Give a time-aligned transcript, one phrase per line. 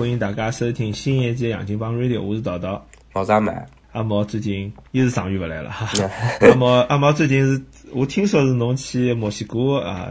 [0.00, 2.82] 欢迎大家收听新一季《杨金帮 Radio》，我是桃桃。
[3.12, 5.86] 老张买，阿毛最近又是上月勿来了哈。
[6.40, 7.62] 阿毛阿毛最近是，
[7.92, 10.08] 我听说是侬去墨西哥啊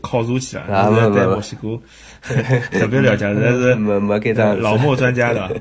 [0.00, 1.78] 考察去了，啊是在不不墨西哥
[2.72, 5.54] 特别了解，这是没没搿桩事老墨专家的。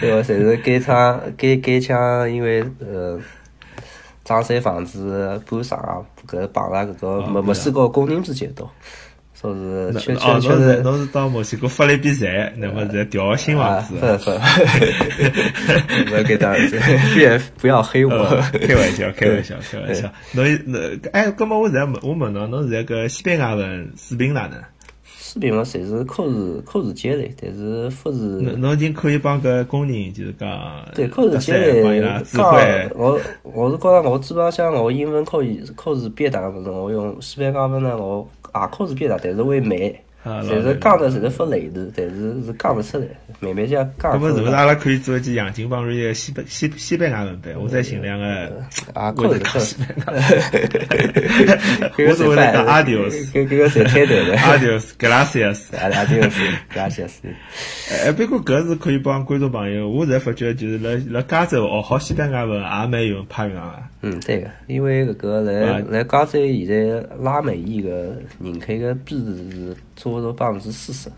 [0.00, 3.18] 对个，侪是改厂改改枪，因为呃，
[4.24, 8.70] 装修房子搬上啊，搿碰着搿个墨墨西哥工人之节到，
[9.40, 14.40] 说是确哦，确确侬是实侬是到墨西哥发了一笔财， 那么在调个新啊房，子。
[16.06, 16.54] 不不，要给当，
[17.14, 18.24] 别不要黑呃我。
[18.66, 20.10] 开玩笑，开玩笑，开玩笑。
[20.32, 20.78] 侬那
[21.12, 24.58] 哎，葛么我现在问我问侬，侬现在个西班牙文水平哪能？
[25.36, 30.48] 视频嘛，侪是考试考试阶类，但是复侬试侬已经可以帮搿工人就是讲
[30.94, 32.90] 对考试搭阶讪帮伊类拉指讲。
[32.94, 43.06] 我我是觉着我基本上我英文考试考试别打个物事，我用西班牙文呢，我也考试别打，但是会慢，啊侪是讲的侪是发雷的，但是是讲勿出来，
[43.40, 44.52] 慢慢讲葛么是勿是。
[44.52, 47.54] 阿拉可以做一期杨金帮瑞的西班西西班牙文版？
[47.60, 48.24] 我再寻两个，
[48.94, 50.22] 啊，我考试考在讲西试，班牙。
[51.88, 54.36] 搿个我是为了讲是 adios 搿搿个侪开头的。
[54.98, 55.76] Gracias。
[55.76, 56.40] 啊啊，就是
[56.74, 57.20] 感谢是。
[58.04, 63.88] 哎，不过搿是可以帮观众朋友，我现在发觉就是辣辣加州学好西班牙文也蛮有派用啊。
[64.02, 71.08] 嗯，对个，因为搿个啊来来加州现在拉美裔个人口个比例是差不多百分之四十，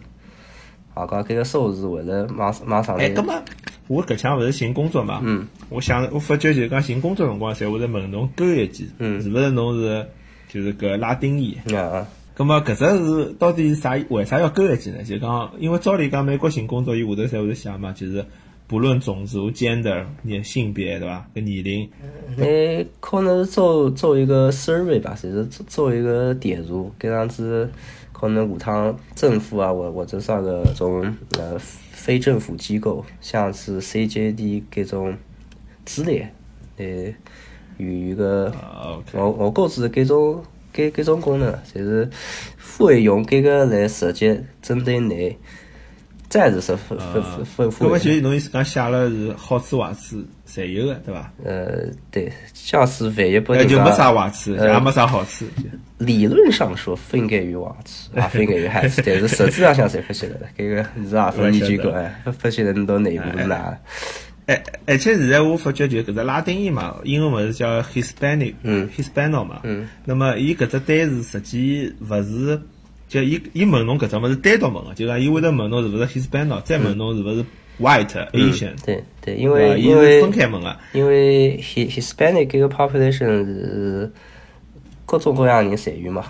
[0.95, 3.43] 啊，讲搿个数字会得马马上哎，来葛么
[3.89, 5.21] 我搿腔勿是寻工作嘛？
[5.25, 5.47] 嗯。
[5.69, 10.07] 我想，我发觉就是讲寻工作辰光，侪会得问侬勾一记，嗯是勿是侬是
[10.49, 11.59] 就是搿拉丁裔？
[11.75, 13.99] 啊，咁么搿只是到底是啥？
[14.09, 15.03] 为啥要勾一记呢？
[15.03, 18.25] 就讲，因为照理讲，美国寻工作伊下头侪会得写嘛，就是
[18.67, 21.27] 不论种族、gender、你性别，对伐？
[21.35, 21.91] 搿年龄，
[22.37, 27.71] 那可能是做做一个 survey 吧，就是做做一个点数，搿样子
[28.19, 35.17] 可能下趟政府啊，或或者啥个种呃非政府机构，像是 CJD 搿种
[35.85, 36.27] 之类，
[36.79, 37.15] 呃，
[37.77, 38.53] 有一个。
[39.13, 40.43] 我我告知搿种
[40.75, 42.11] 搿搿种功能，就是
[42.77, 45.37] 会用搿个来设计针对你，
[46.29, 51.33] 再是说分分分分咁么分就侬意思讲写了是好处坏处侪有个，对伐？
[51.45, 55.47] 呃，对，像是万一不就没啥家坏处，呃也没啥好处。
[55.97, 63.77] 理论上说不应该有坏处，也不应该有害处，但是实际上向侪发现了， 搿个是也分研究过，哎，发发现了到内部是哪？
[64.47, 72.61] 哎，而且现在我发觉就搿只拉丁裔嘛，英文勿是叫 Hispanic，嗯，Hispano 嘛，嗯，那么伊搿只单词实际勿是，
[73.09, 77.45] 就伊伊问侬搿只物事单独问个，就讲伊会得问侬是勿是 Hispanic，再问侬是勿是
[77.81, 84.13] White Asian，对对，因为因为分开问个，因为 Hi Hispanic 搿个 population 是
[85.07, 86.27] 各种各样人侪有嘛，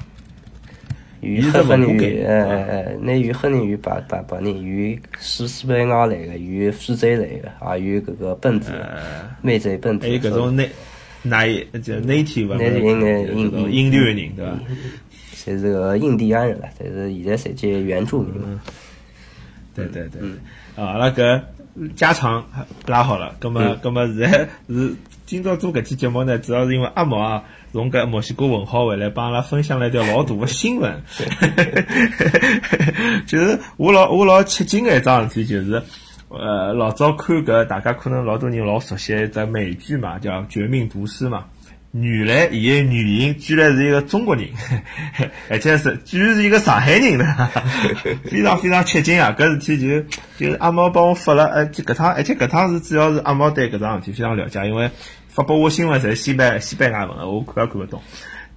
[1.21, 10.69] 有黑黑人哎哎哎，那有黑人有白白白人，有西西班牙来个，有非洲来个，也有搿个本地的，美洲本地还有搿种内
[11.23, 14.53] 内就 native 的那是应该搿种印度的人，对伐？
[15.49, 18.61] 侪是个印第安人了，但是现在侪叫原住民嘛。
[19.75, 20.31] 对对对对，
[20.77, 21.43] 啊，阿拉搿
[21.95, 22.45] 家常
[22.87, 31.01] 拉好了，葛么葛么现在是今朝做搿期节目呢，主要是因为阿毛啊从搿墨西哥文好回来，帮阿拉分享了一条老大的新闻，
[33.27, 35.83] 就 是我老我老吃惊的一桩事体，就是
[36.29, 41.45] 呃老早看搿大家可能老多人老熟悉一只美剧嘛，叫《绝命毒师》嘛。
[41.93, 44.49] 原来伊个原型居然是一个中国人，
[45.49, 47.51] 而且是居然是一个上海人呢，
[48.31, 49.35] 非常非常吃惊啊！
[49.37, 50.03] 搿事体就
[50.37, 54.91] 就是阿毛帮我发了，呃，就搿趟，而且搿趟是主要是阿毛对搿桩事体非常了解，因为
[55.29, 58.03] 发拨我新闻侪是西班西班牙文的，我看也看勿懂。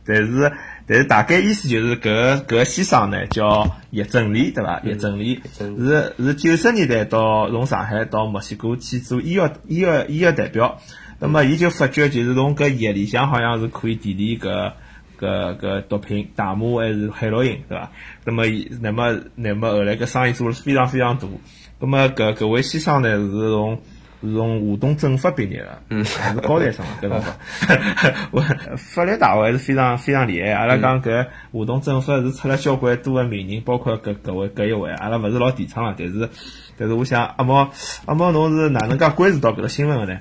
[0.04, 0.52] 但是
[0.88, 4.82] 但是大概意思就是搿搿个先生呢叫叶正理，对伐？
[4.84, 10.82] 叶正理正是是九十年代到从上海到墨西哥去做医药医药医药代表。
[11.24, 14.72] 那么，伊就发觉，就是从搿药里向好像是可以提炼搿
[15.20, 17.92] 搿搿毒品，大麻还是海洛因，对伐？
[18.26, 21.28] 那么伊，那么那么后来搿生意做了非常非常大。
[21.80, 23.80] 那么搿搿位先生呢是从
[24.24, 27.24] 是从华东政法毕业的，嗯，还是高材生搿辰光。
[28.32, 28.42] 我
[28.78, 30.52] 法律大学还是非常非常厉害。
[30.54, 36.30] 阿拉讲搿华东政法是出了交关多个名人，包括搿搿位搿一位，阿拉勿是老提倡了，但是
[36.80, 37.70] 但是我想阿毛
[38.06, 40.20] 阿毛侬是哪能介关注到搿个新闻个呢？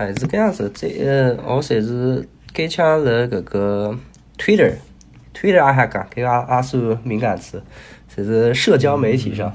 [0.00, 3.94] 哎，是搿样子，这呃，我算是改枪辣搿个
[4.38, 7.62] Twitter，Twitter 也还讲，搿个也也算敏感词，
[8.16, 9.54] 就是社交媒体上，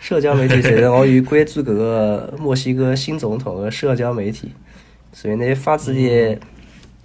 [0.00, 4.54] 社交媒体侪是我有关注搿个墨西哥新总统的社交媒体，
[5.12, 6.38] 所以呢发自己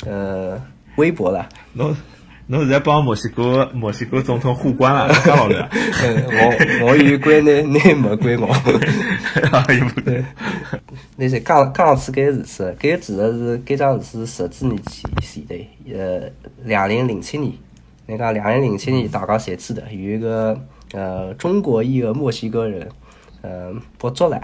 [0.05, 0.57] 呃
[0.95, 1.49] 微博啦，
[2.51, 5.69] 侬侬现在帮墨西哥墨西哥总统互关了，干老了。
[5.71, 8.49] 我我有关你，你没关我。
[10.03, 10.23] 对，
[11.15, 15.55] 那是讲讲次搿事体，搿其实是搿桩事体十几年前前头，
[15.95, 16.27] 呃，
[16.63, 17.53] 两零零七年，
[18.07, 20.59] 那个两零零七年大家侪记得，有一个
[20.93, 22.89] 呃中国裔的墨西哥人，
[23.43, 24.37] 呃，被捉了，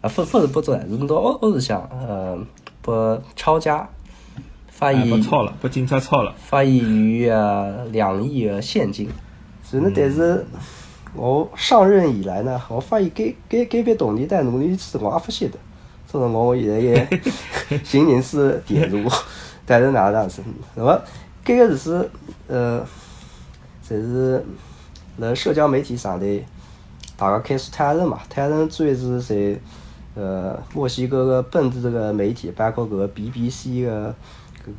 [0.00, 2.38] 啊，不不是被捉了，是到屋屋里向，呃，
[2.80, 2.92] 被
[3.34, 3.88] 抄家。
[4.80, 6.34] 发现被抄了，被警察抄了。
[6.38, 6.74] 发现
[7.18, 9.06] 有呃两亿的现金。
[9.62, 10.42] 所以呢，但是
[11.14, 15.58] 我上任以来呢，我发现该该该笔动力带努力去，我也不晓得。
[16.10, 17.08] 所以我现在也
[17.84, 19.06] 寻人是点入，
[19.66, 20.42] 但是哪能样子？
[20.74, 20.98] 那么
[21.44, 22.10] 这个是
[22.48, 22.82] 呃，
[23.86, 24.42] 就是
[25.20, 26.26] 在社交媒体上头，
[27.18, 29.60] 大家开始谈论嘛，谈论主要是谁
[30.14, 34.14] 呃墨西哥的本地这个媒体，包括搿个 BBC 的。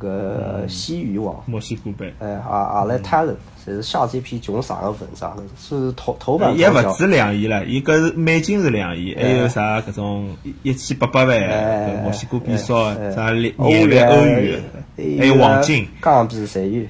[0.00, 13.54] 个西语网，墨西哥版，哎，也也来谈论，侪是写这篇穷长的文章，是头头版也勿止两亿了，伊搿是美金是两亿，还有啥搿种一千八百万墨西哥币少，啥两
[13.88, 14.62] 两万欧元，
[14.96, 16.84] 还有黄金、港币侪有。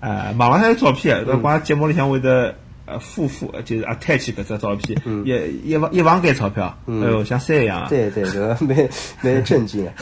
[0.00, 2.54] 啊，网浪向有照片，搿光节目里向会得。
[2.86, 7.84] 呃，夫妇就是阿泰去搿只照片，一一房一房间钞票，哎呦，像山一样。
[7.88, 8.88] 对对，搿个蛮
[9.22, 9.92] 蛮震惊的。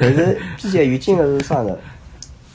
[0.00, 1.76] 但是比较有劲的是啥呢？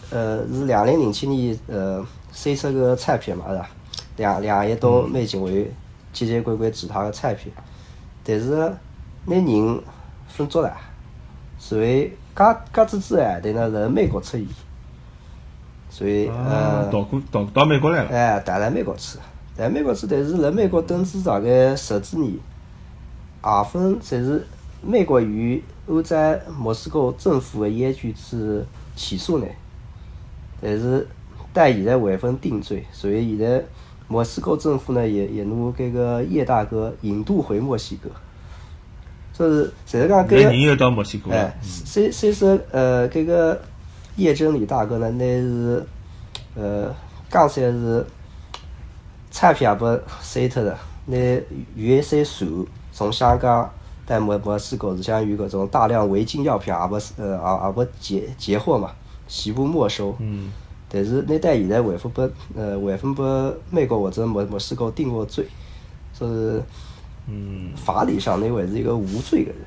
[0.09, 3.69] 呃，是两零零七年呃推出个产品嘛，是吧？
[4.17, 5.71] 两两亿多美金为
[6.11, 7.49] 奇奇怪怪其他个产品，
[8.25, 8.73] 但是
[9.25, 9.81] 那人
[10.27, 10.75] 分作了，
[11.57, 14.45] 所以噶噶子之外，对呢，在美国出现，
[15.89, 18.09] 所以呃，到过到到美国来了。
[18.09, 19.17] 哎，带来美国去。
[19.57, 22.33] 在美国是，但是在美国等至大概十几年，
[23.41, 24.47] 二分侪是
[24.81, 26.15] 美国与欧洲
[26.57, 28.65] 墨西哥政府的要求去
[28.95, 29.45] 起诉呢，
[30.61, 31.05] 但是
[31.53, 33.63] 但现在未分定罪，所以现在
[34.07, 38.09] 墨西哥政府呢也也拿这个叶大哥引渡回墨西哥，
[39.37, 43.61] 就是就是讲这个，哎，虽虽说呃这个
[44.15, 45.85] 叶真理大哥呢，那是
[46.55, 46.95] 呃
[47.29, 48.03] 刚才是。
[49.31, 49.85] 彩票也不
[50.21, 51.17] 删脱的，那
[51.77, 53.67] USA 船从香港
[54.05, 58.91] 到墨墨西哥是像有搿种大量违禁药品，也不呃也也不截截获嘛，
[59.27, 60.15] 全部没收。
[60.19, 60.51] 嗯。
[60.93, 65.45] 但是那单现在回复拨呃回复拨美国或者墨墨西哥定过罪，
[66.13, 66.61] 说是
[67.27, 69.61] 嗯法理上那还是一个无罪的人。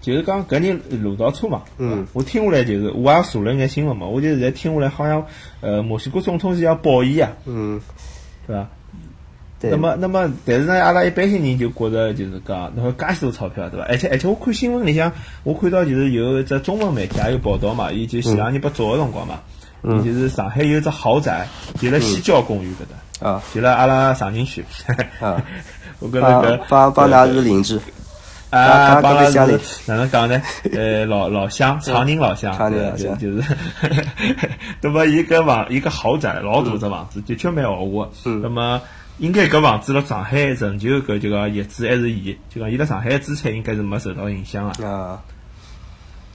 [0.00, 1.62] 就是讲搿人落到错嘛。
[1.78, 2.04] 嗯。
[2.12, 5.24] 我听下来就是我也查了眼新闻嘛，我就现在听下来好像
[5.60, 7.30] 呃墨西哥总统是要保伊啊。
[7.44, 7.80] 嗯。
[8.52, 8.68] 对吧？
[9.60, 13.86] 那么，那么，但是呢，阿拉一般性人就觉着就是讲，那么介许多钞票，对伐？
[13.88, 15.12] 而且，而且，我看新闻里向，
[15.44, 19.40] 我看到就是有一只中文媒体也有报道嘛，伊就前两年不早个辰光嘛，
[19.82, 21.46] 嗯，就是上海有只豪宅，
[21.78, 24.64] 就辣西郊公园搿搭，啊，就辣阿拉长宁区，
[25.20, 25.40] 啊，
[26.00, 27.78] 我跟那个帮帮㑚是邻居。
[28.52, 29.38] 啊，帮拉是
[29.86, 30.42] 哪能讲呢？
[30.72, 33.42] 呃，老老乡，长宁老乡，对就是，
[34.82, 38.08] 那么一个房一个豪宅，老大只房子，的确蛮豪华。
[38.42, 38.80] 那么
[39.18, 44.72] 应该搿房子辣上海仍旧搿就讲业主还是伊，就讲伊辣上海资产应该是没受到影响啊。
[44.84, 45.22] 啊。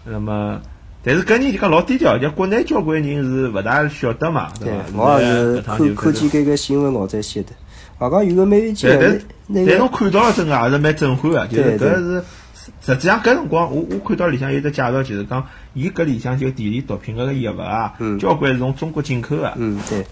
[0.03, 0.59] 那么，
[1.03, 5.03] 但是搿人就讲老低调，就国内交关人是勿大晓得嘛，对伐？
[5.03, 7.49] 我也是看看见搿个新闻我才晓得。
[7.99, 9.19] 刚刚有个蛮有劲的，
[9.53, 12.23] 但但侬看到了，真个也是蛮震撼个，就是搿是
[12.81, 20.05] 实际上搿辰光，我我看到里向有只介绍，就是讲伊搿里向就地理毒品搿个药物啊，交关是从中国进口个，嗯，对，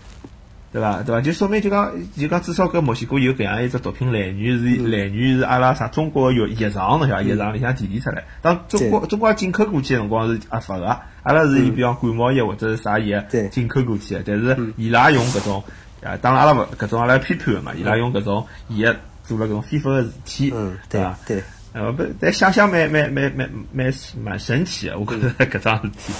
[0.72, 1.04] 对伐？
[1.04, 1.22] 对伐？
[1.22, 10.86] 就说明就讲就讲至少搿墨西哥有搿样一只毒品来源是来源是阿拉啥中国药药厂侬晓得药厂里向提炼出来，当中国中国进口过去个辰光是合法个，
[11.22, 15.64] 阿拉是以比方感冒药或者是啥药进口过去个，但是伊拉用搿种。
[16.06, 18.94] 啊，当然阿拉勿搿种阿拉批判个嘛，伊拉用搿种药
[19.24, 21.18] 做了搿种非法个事体，嗯对伐？
[21.26, 21.44] 对，
[21.74, 23.94] 呃不，但想想蛮蛮蛮蛮蛮
[24.24, 26.14] 蛮神奇个，我觉着 搿桩事体。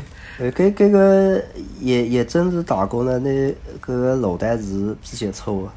[0.38, 1.42] 呃，搿搿个
[1.80, 3.30] 也也真是打工呢，那
[3.80, 5.70] 搿个脑袋是比较粗个。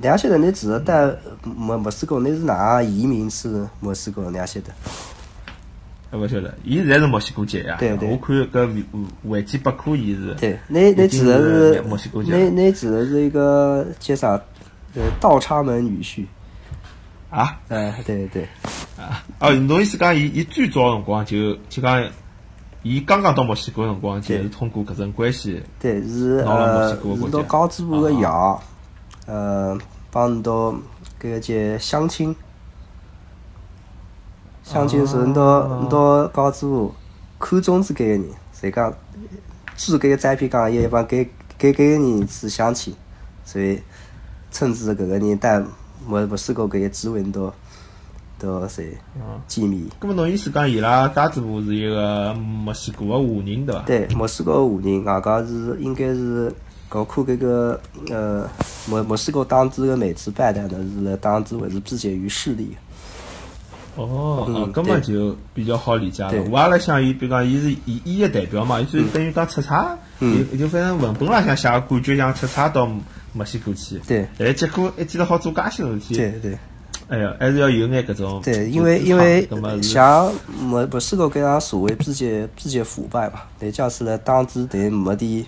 [0.00, 1.10] 两晓得你只是到
[1.42, 3.48] 墨墨西哥，你是哪移民去
[3.80, 4.30] 墨西哥？
[4.30, 4.72] 两晓得？
[6.10, 7.76] 还勿晓得，伊现在是墨西哥籍呀。
[7.78, 8.10] 对对。
[8.10, 8.84] 我看搿维
[9.24, 10.34] 维基百科，伊是。
[10.34, 12.30] 对，那那指的是墨西哥籍。
[12.30, 14.30] 那那指的是一个叫啥？
[14.94, 16.24] 呃，倒插门女婿。
[17.30, 17.56] 啊？
[17.68, 18.42] 哎，对对。
[18.98, 19.24] 啊！
[19.38, 22.04] 哦，侬意思讲，伊伊最早辰光就就讲，
[22.82, 25.62] 伊刚刚到墨西哥辰光就是通过搿种关系。
[25.78, 28.26] 对，是呃，是到高支部个爷，
[29.26, 29.78] 呃，
[30.10, 30.74] 帮到
[31.22, 32.34] 搿个叫相亲。
[34.62, 36.94] 相亲是，到到高知部
[37.38, 38.24] 看中子搿个人，
[38.54, 38.92] 侪讲
[39.76, 41.26] 据搿个诈骗讲，伊一般搿
[41.58, 42.94] 搿搿个人是相亲，
[43.44, 43.80] 所以
[44.50, 45.60] 趁着搿个人带
[46.06, 47.52] 墨墨西哥搿些机会，侬都
[48.38, 48.90] 都侪
[49.48, 49.82] 见面。
[50.00, 53.82] 咁么侬意思讲，伊拉家族部是一个墨西哥个华人对伐？
[53.86, 56.52] 对，墨西哥华人，外加是应该是
[56.88, 58.48] 搞看搿个呃
[58.88, 62.76] 墨墨西哥当地个美资办的呢，是辣当地还是毕节有势力。
[64.04, 66.30] 哦，嗯哦，咁么就比较好理解了。
[66.30, 66.40] 对。
[66.50, 70.46] 我阿拉想伊，比如讲，伊是以伊个代表嘛，伊就等于讲出差，嗯。
[70.52, 72.88] 就就反正文本浪向写个感觉像出差到
[73.32, 73.98] 墨西哥去。
[74.06, 74.26] 对。
[74.38, 76.58] 哎，结果一记头好做介些事体，对对。
[77.08, 79.48] 哎呀，还是要有眼搿种对，因为因为
[79.82, 85.44] 像墨墨西哥搿样社会比较比较腐败嘛，再加上辣当地对没点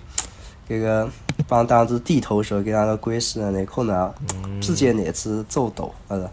[0.67, 1.09] 搿个
[1.47, 4.11] 帮当地地头蛇搿样个关系呢，那可能
[4.59, 6.29] 比较难去做到，是吧？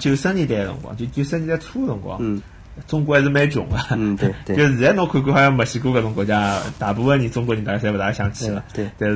[0.00, 2.42] 九十年代个辰光，就九十年代初个辰光，嗯
[2.88, 3.76] 中国还是蛮穷个。
[3.92, 8.64] 嗯，对 对就现在侬看看，好像墨西哥搿种国家，大部分人中国人大家侪勿大想去了。
[8.72, 9.08] 对对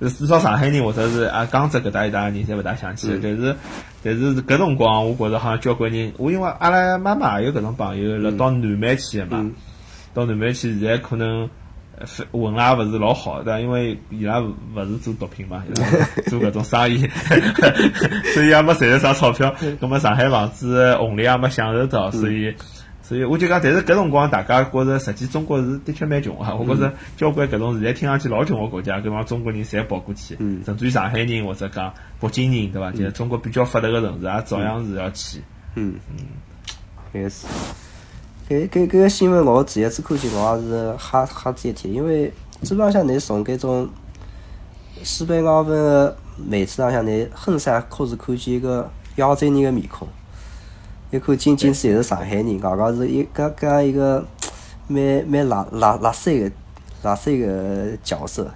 [0.00, 3.18] 但是至少上海人或者是啊江浙搿搭一带人侪勿大想去。
[3.22, 3.56] 但是
[4.02, 9.54] 但是搿辰光，我觉着好像交关人，我因为阿拉妈妈也有搿种朋友，辣到南美去的嘛嗯，
[10.12, 11.48] 到南美去现在可能。
[12.32, 15.86] 混了也勿是老好的，因为伊拉勿勿是做毒品嘛，伊 拉
[16.26, 17.08] 做搿种生意，
[18.34, 19.54] 所以也没赚着啥钞票。
[19.80, 22.54] 葛么上海房子红利也没享受到，所以
[23.02, 26.54] 所以我就讲，但是搿辰光大家觉着，实际中国是的确蛮穷啊。
[26.54, 32.90] 我觉着交关搿种现在听上去老穷个国家，搿帮中国人侪跑过去，嗯甚至于上海人或者讲北京人，对伐？
[32.92, 35.42] 就是中国比较发达个城市，也照样是要去。
[35.74, 37.46] 嗯嗯，也是。
[38.48, 43.88] 搿搿搿个新闻我第一次看见，我也是吓吓子一跳，因为基本浪向你从搿种
[45.02, 50.06] 西北澳门个媒体浪向，你很少可是看见一个亚洲人个面孔，
[51.10, 54.22] 一看仅仅是也是上海人，外加是一搿搿样一个
[54.88, 56.50] 蛮蛮垃垃垃圾个
[57.02, 58.50] 垃圾个角色，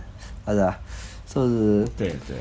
[0.46, 0.78] 是吧？
[1.26, 2.36] 说是对对。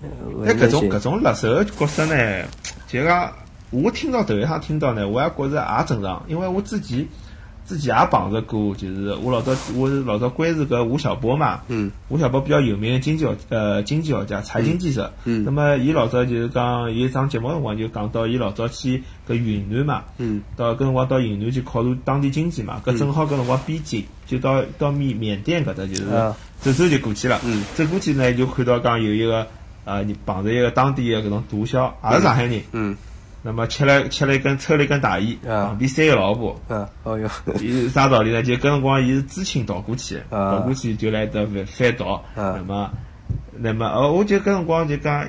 [0.00, 0.08] 呃
[0.46, 2.44] 但搿种搿种辣手个角色呢，
[2.86, 3.32] 就讲
[3.70, 7.06] 我听到头一趟听到呢，我也觉着也正常，因为我自己
[7.64, 15.44] 自己也碰着过，就是我老早我是老早关注搿吴晓波嘛，嗯，吴晓波比较有名的经济学呃经济学家、财经记者，嗯。
[15.44, 20.40] 那么伊老早就是讲伊上节目辰光就讲到伊老早去搿云南嘛，嗯。
[20.56, 26.34] 到搿辰光到云南去考察当地经济嘛，搿正好搿辰光边境就到到缅缅甸搿搭就是啊。
[26.60, 27.62] 走走就过去了，嗯。
[27.74, 29.46] 走过去呢就看到讲有一个
[29.84, 32.96] 呃，你碰着一个当地的搿种毒枭，也是上海人，嗯
[33.42, 35.66] 那么吃了吃了一根抽了一根大烟，啊。
[35.66, 37.30] 旁边三个老婆，嗯，哦哟，
[37.60, 38.42] 伊是啥道理呢？
[38.42, 42.14] 就搿辰光伊是知青逃过去逃过去就来得反反逃。
[42.34, 42.56] 啊。
[42.56, 42.90] 那么，
[43.56, 45.26] 那么哦，我就搿辰光就讲，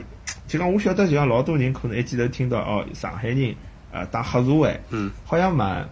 [0.48, 3.56] 就讲我晓得，就讲老多人可能一记头听到哦，上海人
[3.94, 5.88] 啊打黑社会，嗯，好像蛮，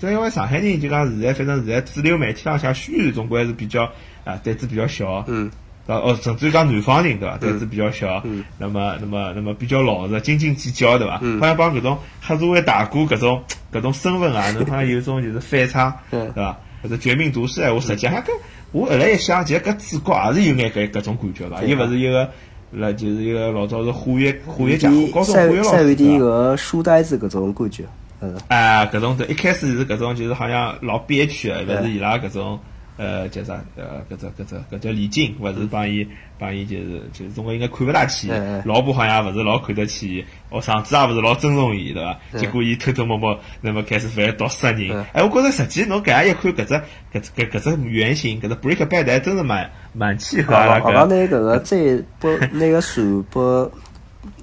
[0.00, 3.84] 就因为上海人就讲现在反正现在主流媒体浪向宣传中国还是比较
[4.24, 5.48] 啊胆子比较小，嗯
[5.86, 11.18] 啊哦，甚至于讲南方人对伐，胆子比较小，嗯那么那么那么比较老实，斤斤计较对伐？
[11.22, 16.56] 嗯好像帮搿种黑社会大哥搿种搿种身份啊，侬好像有种就是反差，嗯 对伐？
[16.82, 18.30] 或者绝命毒师闲话，实际上搿
[18.72, 21.62] 我后来一想，其实搿主角也是有眼搿搿种感觉伐？
[21.62, 22.28] 伊勿是一个，
[22.72, 26.18] 辣就是一个老早是化学化学家，高中化稍学老稍有点师对伐？
[26.18, 27.84] 个书呆子搿种感觉，
[28.20, 32.58] 嗯啊，搿种对，一开始是搿种就是好像老憋屈的，勿是伊拉搿种
[32.96, 36.06] 呃叫啥呃搿只搿只搿叫李靖，勿是帮伊
[36.38, 38.30] 帮伊就是就是中国应该看勿大起
[38.64, 42.18] 老婆好像也勿是老看得起伊，学上子也勿是老尊重伊，对伐？
[42.32, 42.40] 嗯。
[42.40, 44.90] 结果伊偷偷摸摸那么开始反毒杀人。
[44.90, 51.06] 嗯，哎，我觉着实际侬搿样一看搿只搿只搿搿只原型，搿只 Break Bad 还真是蛮蛮契合阿拉好像搿。
[51.06, 53.40] 那个再把那个船把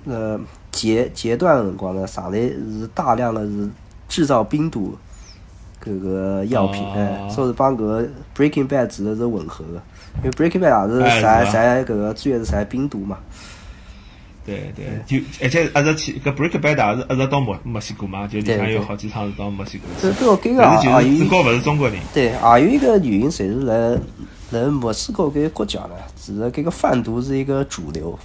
[0.05, 0.39] 呃
[0.71, 3.69] 截截断的辰光呢，上来是大量的是
[4.07, 4.97] 制造冰毒
[5.83, 6.93] 搿个药品，哦。
[6.95, 9.81] 哎，所以是帮搿个 Breaking Bad 指的是吻合的，
[10.23, 11.51] 因为 Breaking Bad 也哎是啥是吧？
[11.51, 13.17] 啥搿个主要是啥冰毒嘛，
[14.45, 20.19] 对对，就而且一直去搿 Breaking Bad 也是一直到墨墨西哥嘛，就里向有好几趟是到墨西哥这去。
[20.19, 21.97] 这个搿个但是也有就是主角勿是中国人。
[22.13, 23.99] 对，还有一个原因，侪是辣
[24.51, 28.17] 辣墨西哥搿个国家呢，其实搿个贩毒是一个主流。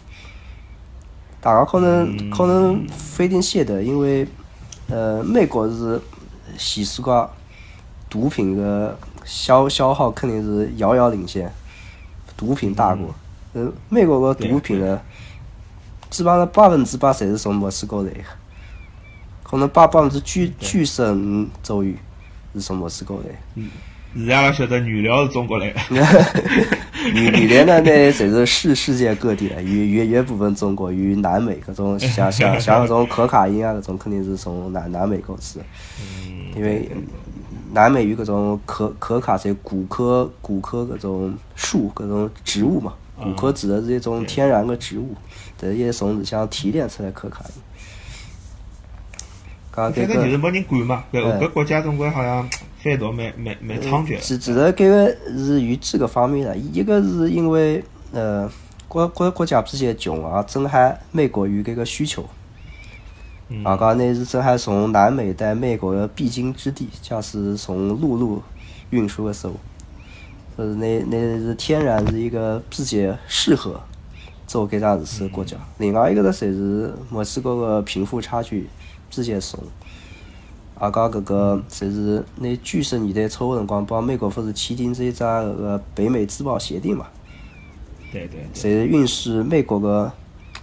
[1.41, 4.27] 大家可能、可能不一定晓得，因为
[4.89, 6.01] 呃，美国是
[6.57, 7.11] 全世界
[8.15, 11.53] 毒品的消消耗肯定是遥遥领先，
[12.37, 13.13] 毒品大国。
[13.55, 15.01] 呃，美国个毒品呢，
[16.11, 18.21] 基本上百分之八侪是从墨西哥来的，
[19.43, 21.91] 可能百百分之九九十五左右
[22.55, 23.69] 是从墨西哥来的。
[24.15, 25.81] 现在阿拉晓得原料是中国来的，
[27.15, 35.65] 原原来呢，呢，侪是世世界各地的，有有有一部分中国，有南美搿种 像像像搿种可卡因啊搿种，肯定是从南南美过去的。
[36.55, 36.89] 因为
[37.75, 45.13] 南美有搿种可可卡侪古柯古柯搿种树搿种植物嘛，古柯指的是一种天然的植物，
[45.59, 47.63] 但是也从里向提炼出来可卡因。
[49.75, 54.21] 讲搿个反正就是没人管嘛，搿搿国家总归好像贩毒蛮蛮蛮猖獗的。
[54.21, 58.49] 其其实搿个是有几个方面的，一个是因为呃
[58.87, 60.79] 国国国家之间穷啊，正好
[61.11, 62.25] 美国有搿个需求。
[63.63, 68.43] 啊，讲那是正好从南美到美国的必经之地，假使从陆路
[68.91, 69.55] 运输的时候，
[70.57, 73.81] 就是那那是天然是一个比较适合
[74.47, 75.57] 做搿桩事体的国家。
[75.79, 78.69] 另外一个呢，侪是墨西哥的贫富差距
[79.11, 79.61] 比较重。
[80.77, 87.07] 啊，讲搿个就是那九十年代初个辰光，帮美国勿是签订这一张搿个北美自贸协定嘛？
[88.11, 88.61] 对对对。
[88.61, 90.11] 侪是允许美国个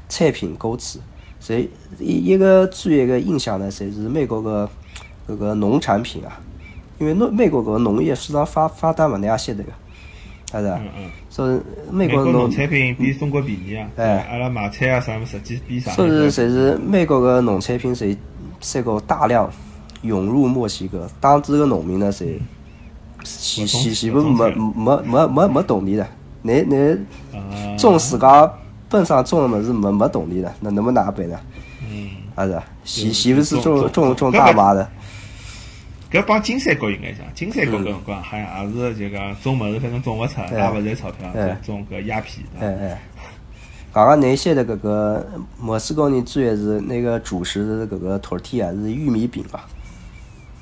[0.10, 1.00] 产品过去。
[1.42, 1.68] 侪
[2.00, 4.70] 一一个最一个印象呢，侪是美国个
[5.28, 6.40] 搿个农产品啊，
[7.00, 9.72] 因为农美国搿个农业非常发发达嘛，侬也晓得个，
[10.52, 11.10] 是嗯嗯。
[11.30, 13.88] 所以美国农产品比中国便宜啊！
[13.96, 15.92] 哎，阿拉买菜啊啥物事，实际比啥？
[15.92, 18.16] 所以侪是美国个农产品侪
[18.60, 19.50] 这个大量
[20.04, 22.38] 涌入墨西哥，当地个农民呢，侪
[23.24, 26.08] 全全全部没没没没没动力的，
[26.44, 26.98] 你你
[27.78, 28.52] 种自家。
[28.92, 31.40] 本上种的么是没没动力的，那能不能哪办呢？
[31.90, 34.88] 嗯，还是岂岂不是种种种大麻的？
[36.12, 42.46] 搿帮金三角应该讲，金三角搿辰光好像也是就讲种物事，反正种勿出，也勿赚钞票，就种搿鸦片。
[42.60, 43.02] 哎哎，
[43.94, 45.26] 刚刚那些的搿个
[45.58, 49.62] 墨西哥人主要是那个主食是搿个托提啊，是玉米饼嘛。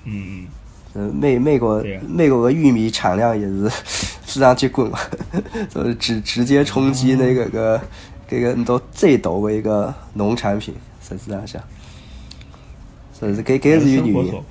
[0.06, 0.48] 嗯嗯。
[0.94, 3.68] 嗯，美美国美国的玉米产量也是
[4.26, 5.00] 非常结棍嘛，
[5.70, 7.82] 就是直直接冲击那个个。
[8.30, 11.60] 这个都最大的一个农产品，实际上想，
[13.20, 14.44] 说是给给是有原因，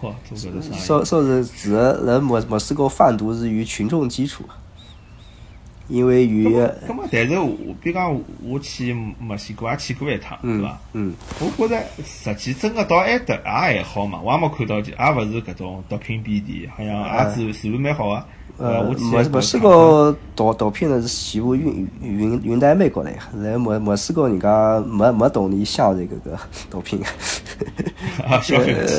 [0.77, 4.43] 说说是指人墨墨西哥贩毒是有群众基础，
[5.87, 6.49] 因为与。
[6.89, 10.77] 那么，但是我比方我去墨西哥也去过一趟，是伐？
[10.95, 11.15] 嗯。
[11.41, 18.27] 我觉着实际真的到埃搭也还好嘛，我也没看到，也勿是搿种毒品遍地，好像也治治安蛮好啊。
[18.59, 27.01] 呃，墨墨西哥毒毒品呢是全部运运运到美国来，来墨墨西哥人家没没动力享受搿个毒品。
[28.29, 28.95] 啊，消费起。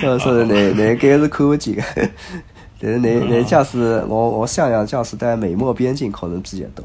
[0.00, 1.82] 所以说，那那该是看不见个。
[2.80, 6.84] 但是那那假使我我想想，假使在美墨边境可能比较多。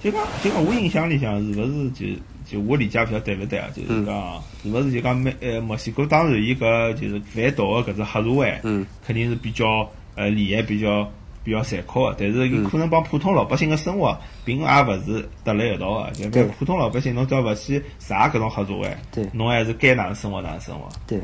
[0.00, 2.06] 就讲就讲，我印象里向是勿是就？
[2.50, 3.68] 就我理解勿晓得对勿对啊？
[3.76, 8.58] 就是讲，是勿是就讲美呃墨西哥当然伊搿就是贩毒个搿只黑社会，
[9.06, 11.06] 肯定是比较呃厉害、比较
[11.44, 12.16] 比较残酷个。
[12.18, 16.30] 但是伊可能帮普通老百姓个生活，并也勿是搭辣一道个。
[16.30, 20.88] 就普通老百姓，侬只要勿去杀搿种黑社会，侬还是该哪能生活哪能生活。
[21.06, 21.20] 对，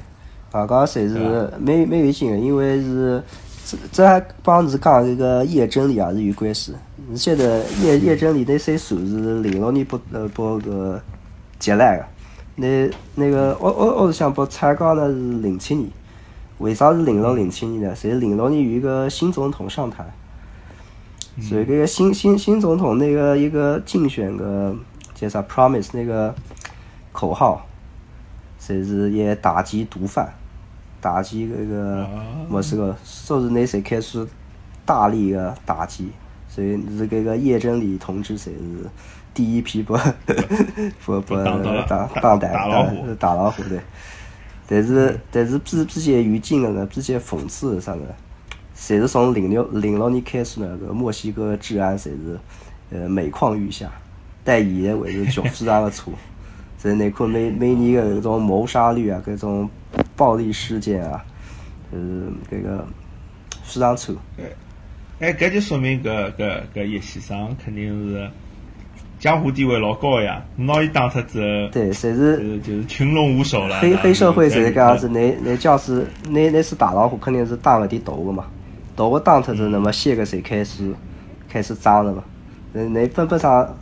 [0.52, 1.14] 刚刚侪是
[1.58, 3.22] 蛮蛮有劲个，因为是
[3.64, 6.74] 这这还帮是讲这个叶真理也是有关系。
[7.08, 11.00] 你晓得叶叶真理那些数是零六年不呃不个。
[11.64, 12.04] 接来个，
[12.56, 15.90] 那那个我我我是想把参加呢是零七年，
[16.58, 17.96] 为啥是零六零七年呢？
[17.96, 20.04] 是零六年有一个新总统上台，
[21.40, 24.76] 所以这个新新新总统那个一个竞选个
[25.14, 26.34] 叫啥？promise 那个
[27.12, 27.64] 口号，
[28.60, 30.30] 是是也打击毒贩，
[31.00, 32.06] 打击这个
[32.46, 34.26] 墨西哥，说是那谁开始
[34.84, 36.10] 大力的打击，
[36.46, 38.90] 所以是这个叶真理同志才是。
[39.34, 39.98] 第一批不
[41.04, 43.80] 不不打打打老虎，打老虎对。
[44.66, 48.06] 但是但是比比较有劲的呢，比较讽刺啥呢？
[48.76, 52.38] 侪是从零六零六年开始呢，个墨西哥治安侪是
[52.90, 53.90] 呃每况愈下，
[54.42, 56.10] 但现在还是局非常的差。
[56.78, 59.68] 在那块每每年个搿种谋杀率啊，搿种
[60.16, 61.24] 暴力事件啊，
[61.90, 62.86] 就是搿个
[63.62, 64.12] 非常差。
[65.18, 68.30] 哎，搿就说明搿搿搿叶先生肯定是。
[69.18, 73.80] 江湖地位老高呀，拿伊打脱之后，对，侪是就是群龙无首了。
[73.80, 78.44] 黑黑社会侪是搿样子，那那假使那那是大老虎，肯定是打了点大个嘛，
[78.94, 80.92] 大个打脱之后，那么小个才开始
[81.48, 82.22] 开始长了嘛。
[82.72, 83.74] 那那本本上，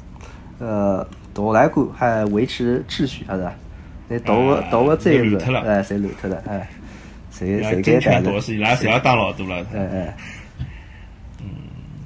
[0.59, 3.53] 呃，大来管还维持秩序，是吧？
[4.09, 6.69] 那大个大个再是哎，侪乱脱了，哎，
[7.31, 8.39] 谁谁该打了？
[8.47, 9.57] 伊拉侪要当老大了？
[9.75, 10.17] 哎哎，
[11.41, 11.47] 嗯，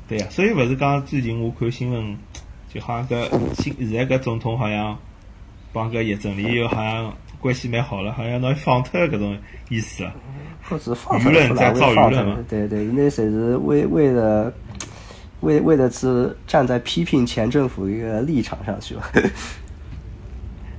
[0.08, 2.16] 对呀，所以勿是讲最近我看新闻。
[2.76, 4.96] 就好像搿现现在搿总统好像
[5.72, 7.10] 帮搿叶正理又好像
[7.40, 9.36] 关系蛮好了，好像拿放脱搿种
[9.70, 10.14] 意思了。
[10.68, 12.36] 舆论在造舆论嘛？
[12.48, 14.52] 对对，那谁是为为了
[15.40, 19.10] 为为了是站在批评前政府一个立场上去吧？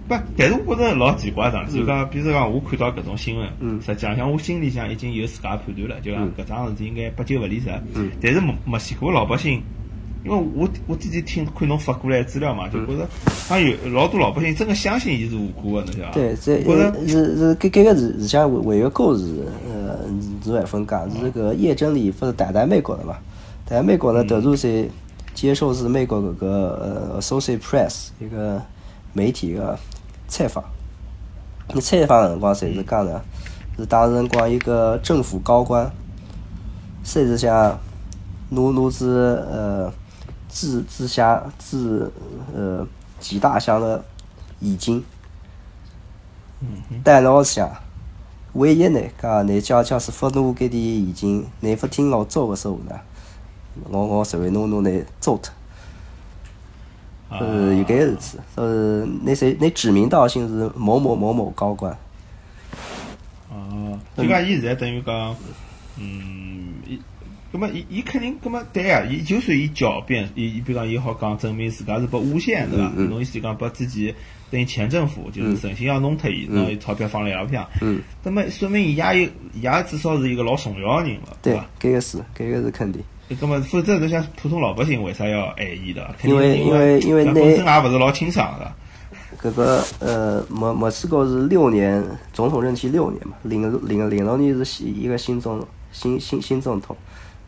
[0.08, 7.66] 不，但是我觉着老奇怪的，就讲，比如讲我看到搿种新闻，实际上我心里向已经有自家判断了，就讲搿桩事体应该八九勿离十。
[8.22, 9.62] 但是墨墨西哥老百姓，
[10.24, 13.08] 因为我我之前听看侬发过来资料嘛，就觉着
[13.48, 16.14] 像有老多老百姓真个相信伊是无辜的，侬晓得伐？
[16.14, 20.00] 对，这是是搿搿个是是像为一个故事，呃，
[20.44, 23.16] 是万分讲，是搿叶真理不是待在美国的嘛？
[23.66, 24.90] 待在美国呢，德鲁是
[25.34, 28.62] 接受是美国搿个呃 Associated Press 一个
[29.14, 29.78] 媒体个。
[30.30, 30.62] 采访，
[31.74, 33.24] 你采访辰光谁是讲的？
[33.78, 35.90] 是当时辰光一个政府高官，
[37.06, 37.80] 甚至像
[38.50, 39.06] 努努是
[39.50, 39.90] 呃
[40.50, 42.12] 治治下治
[42.56, 42.88] 呃
[43.20, 44.04] 几大箱的
[44.60, 45.04] 已经，
[47.04, 47.70] 但老想，
[48.54, 53.00] 万一呢，讲你叫叫是发怒搿点已经，你不听我做的时候呢，
[53.90, 55.52] 我我认为侬侬来做他。
[57.30, 61.92] 呃，有搿个事体，呃，那谁，那指名道姓是某某某某高官。
[63.52, 65.36] 哦，就讲伊现在等于讲，
[65.98, 66.98] 嗯，伊，
[67.58, 72.92] 葛么伊伊肯定，葛么对啊，伊就算伊狡辩，伊伊比如讲伊好讲证明自家是被诬陷，对伐？
[72.96, 74.14] 侬意思讲把自己
[74.52, 77.68] 等于前政府就是诚心要弄脱伊，拿伊钞票放辣伊拉向。
[77.82, 78.00] 嗯。
[78.22, 81.66] 那么说明伊也有，伊也至少是一个老重要的人了，对伐？
[81.82, 83.02] 搿个是，搿个是肯定。
[83.42, 86.16] 那么，否则侬像普通老百姓为啥要爱伊的？
[86.24, 88.72] 因为因为因为那本身也勿是老清爽的。
[89.42, 96.96] 搿个呃，墨墨西哥是六年总统任期六年嘛，零零零六年是一个新总新新新总统。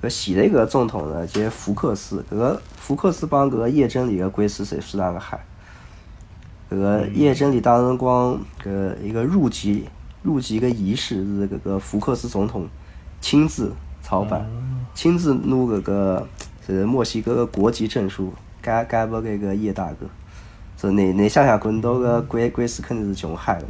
[0.01, 2.23] 搿现在搿个总统呢，叫福克斯。
[2.31, 5.37] 搿个福克斯帮搿个叶真理个关系是非常个好。
[6.71, 9.89] 搿个叶真理当辰光搿一个入籍
[10.23, 12.67] 入籍个仪式是搿个福克斯总统
[13.19, 14.45] 亲自操办。
[14.93, 16.27] 亲自拿搿个
[16.65, 20.05] 是墨西哥个国籍证书，改改拨搿个叶大哥。
[20.77, 23.65] 说你你想想看，到个关关系肯定是穷嗨了。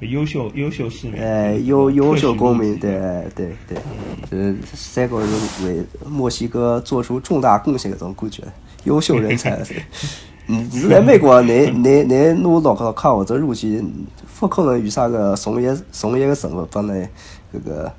[0.00, 1.20] 优秀优秀市民。
[1.20, 2.90] 哎，优优秀公民，对
[3.34, 3.78] 对对。
[4.30, 5.28] 呃，三个人
[5.64, 8.42] 为墨西哥做出重大贡献搿种感觉，
[8.84, 9.58] 优秀人才。
[10.48, 13.82] 你你是在美国，你你你拿老考考或者入籍，
[14.38, 16.90] 不可能有啥个从业从业个身份帮你
[17.52, 17.92] 搿个。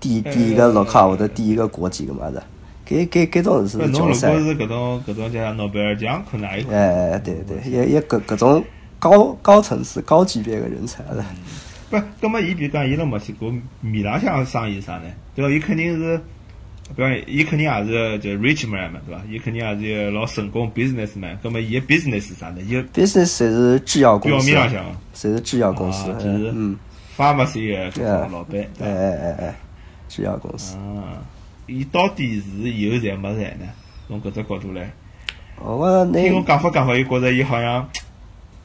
[0.00, 2.42] 第第一个绿卡或者第一个国籍个嘛的，
[2.88, 6.70] 搿搿搿种是侬如果是搿种搿种叫诺贝尔奖，可能也有。
[6.70, 8.64] 哎，对对，也也搿搿种
[9.08, 11.24] 高高层次、高级别个人才了。
[11.88, 15.04] 不，葛么伊比如讲，伊辣墨西哥面浪向生意啥呢？
[15.34, 15.50] 对伐？
[15.50, 16.20] 伊肯定是，
[16.96, 19.22] 比方伊肯定也是就 rich man 嘛，对伐？
[19.30, 21.38] 伊肯定也是老成功 business man。
[21.42, 22.60] 葛么伊个 business 是啥呢？
[22.62, 24.50] 伊 business 侪是制药公司。
[24.50, 24.84] 表面浪向。
[25.14, 26.06] 是制药公司。
[26.14, 26.76] 就是嗯
[27.16, 28.60] ，pharmacy 个老板。
[28.80, 29.54] 哎哎哎哎。
[30.08, 31.22] 制药公司啊，
[31.66, 33.66] 伊到底是有财没财呢？
[34.08, 34.88] 从搿只角度来，
[35.60, 37.88] 我听我讲法讲法，又觉着伊好像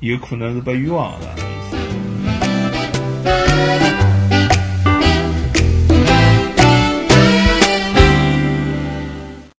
[0.02, 1.28] 有可能是被冤枉的。